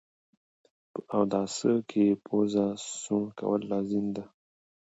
په 0.93 0.99
اوداسه 1.17 1.71
کي 1.89 2.05
پوزه 2.25 2.65
سوڼ 3.03 3.23
کول 3.39 3.61
لازم 3.71 4.05
ده 4.15 4.23